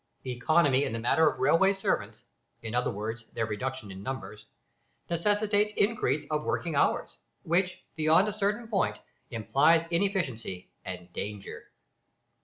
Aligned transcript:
Economy 0.25 0.83
in 0.85 0.93
the 0.93 0.97
matter 0.99 1.29
of 1.29 1.39
railway 1.39 1.71
servants 1.71 2.23
in 2.63 2.73
other 2.73 2.89
words, 2.89 3.25
their 3.33 3.45
reduction 3.45 3.91
in 3.91 4.01
numbers 4.01 4.47
necessitates 5.11 5.73
increase 5.77 6.25
of 6.31 6.43
working 6.43 6.75
hours, 6.75 7.19
which, 7.43 7.83
beyond 7.95 8.27
a 8.27 8.33
certain 8.33 8.67
point, 8.67 8.97
implies 9.29 9.85
inefficiency 9.91 10.71
and 10.85 11.13
danger. 11.13 11.69